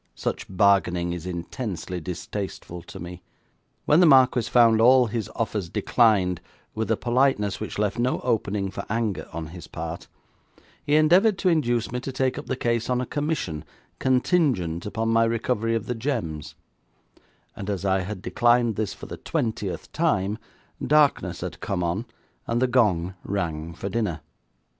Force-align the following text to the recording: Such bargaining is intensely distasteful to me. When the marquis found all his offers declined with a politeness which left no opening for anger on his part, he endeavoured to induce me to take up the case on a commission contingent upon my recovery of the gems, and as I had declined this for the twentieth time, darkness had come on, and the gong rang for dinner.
Such 0.15 0.47
bargaining 0.49 1.13
is 1.13 1.27
intensely 1.27 1.99
distasteful 2.01 2.81
to 2.81 2.99
me. 2.99 3.21
When 3.85 3.99
the 3.99 4.07
marquis 4.07 4.49
found 4.49 4.81
all 4.81 5.05
his 5.05 5.29
offers 5.35 5.69
declined 5.69 6.41
with 6.73 6.89
a 6.89 6.97
politeness 6.97 7.59
which 7.59 7.77
left 7.77 7.99
no 7.99 8.19
opening 8.21 8.71
for 8.71 8.83
anger 8.89 9.27
on 9.31 9.49
his 9.49 9.67
part, 9.67 10.07
he 10.83 10.95
endeavoured 10.95 11.37
to 11.37 11.49
induce 11.49 11.91
me 11.91 11.99
to 11.99 12.11
take 12.11 12.39
up 12.39 12.47
the 12.47 12.55
case 12.55 12.89
on 12.89 12.99
a 12.99 13.05
commission 13.05 13.63
contingent 13.99 14.87
upon 14.87 15.09
my 15.09 15.23
recovery 15.23 15.75
of 15.75 15.85
the 15.85 15.93
gems, 15.93 16.55
and 17.55 17.69
as 17.69 17.85
I 17.85 17.99
had 17.99 18.23
declined 18.23 18.77
this 18.77 18.95
for 18.95 19.05
the 19.05 19.17
twentieth 19.17 19.91
time, 19.93 20.39
darkness 20.83 21.41
had 21.41 21.59
come 21.59 21.83
on, 21.83 22.07
and 22.47 22.59
the 22.59 22.65
gong 22.65 23.13
rang 23.23 23.75
for 23.75 23.87
dinner. 23.87 24.21